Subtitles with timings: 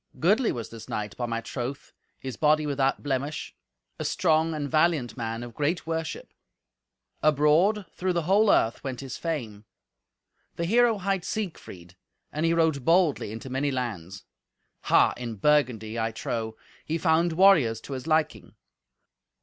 [0.19, 3.53] Goodly was this knight, by my troth, his body without blemish,
[3.99, 6.33] a strong and valiant man of great worship;
[7.21, 9.63] abroad, through the whole earth, went his fame.
[10.55, 11.95] The hero hight Siegfried,
[12.31, 14.25] and he rode boldly into many lands.
[14.85, 15.13] Ha!
[15.17, 18.55] in Burgundy, I trow, he found warriors to his liking.